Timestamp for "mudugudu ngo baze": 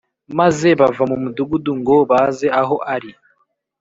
1.23-2.47